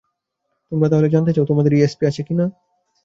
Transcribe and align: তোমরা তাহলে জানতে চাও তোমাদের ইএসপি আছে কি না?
তোমরা 0.71 0.87
তাহলে 0.91 1.07
জানতে 1.09 1.31
চাও 1.33 1.49
তোমাদের 1.51 1.71
ইএসপি 1.73 2.03
আছে 2.07 2.21
কি 2.27 2.33
না? 2.33 2.45